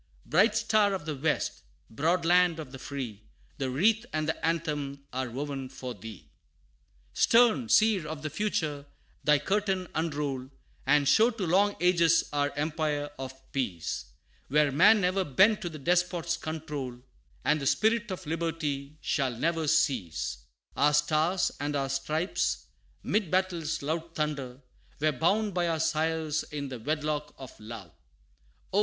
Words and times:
Bright 0.25 0.55
Star 0.55 0.95
of 0.95 1.05
the 1.05 1.15
West 1.15 1.61
broad 1.87 2.25
Land 2.25 2.57
of 2.59 2.71
the 2.71 2.79
Free, 2.79 3.21
The 3.59 3.69
wreath 3.69 4.03
and 4.11 4.27
the 4.27 4.43
anthem 4.43 5.05
are 5.13 5.29
woven 5.29 5.69
for 5.69 5.93
thee! 5.93 6.25
IV. 6.25 6.27
Stern 7.19 7.69
Seer 7.69 8.07
of 8.07 8.23
the 8.23 8.31
future, 8.31 8.87
thy 9.23 9.37
curtain 9.37 9.87
unroll, 9.93 10.49
And 10.87 11.07
show 11.07 11.29
to 11.29 11.45
long 11.45 11.75
ages 11.79 12.23
our 12.33 12.49
empire 12.55 13.11
of 13.19 13.31
peace 13.51 14.05
Where 14.47 14.71
man 14.71 15.01
never 15.01 15.23
bent 15.23 15.61
to 15.61 15.69
the 15.69 15.77
despot's 15.77 16.35
control, 16.35 16.97
And 17.45 17.61
the 17.61 17.67
spirit 17.67 18.09
of 18.09 18.25
liberty 18.25 18.97
never 19.19 19.67
shall 19.67 19.67
cease. 19.67 20.39
Our 20.75 20.95
Stars 20.95 21.51
and 21.59 21.75
our 21.75 21.89
Stripes 21.89 22.65
'mid 23.03 23.29
battle's 23.29 23.83
loud 23.83 24.15
thunder, 24.15 24.61
Were 24.99 25.11
bound 25.11 25.53
by 25.53 25.67
our 25.67 25.79
sires 25.79 26.41
in 26.45 26.69
the 26.69 26.79
wedlock 26.79 27.35
of 27.37 27.53
love 27.59 27.91
Oh! 28.73 28.79